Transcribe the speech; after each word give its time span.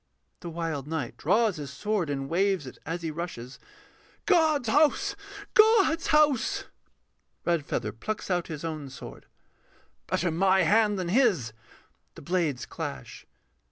THE 0.39 0.49
WILD 0.49 0.87
KNIGHT 0.87 1.15
[draws 1.15 1.57
his 1.57 1.69
sword, 1.69 2.09
and 2.09 2.27
waves 2.27 2.65
it 2.65 2.79
as 2.87 3.03
he 3.03 3.11
rushes]. 3.11 3.59
God's 4.25 4.67
house! 4.67 5.15
God's 5.53 6.07
house! 6.07 6.63
REDFEATHER 7.45 7.91
[plucks 7.91 8.31
out 8.31 8.47
his 8.47 8.65
own 8.65 8.89
sword]. 8.89 9.27
Better 10.07 10.31
my 10.31 10.63
hand 10.63 10.97
than 10.97 11.09
his. 11.09 11.53
[_The 12.15 12.25
blades 12.25 12.65
clash. 12.65 13.27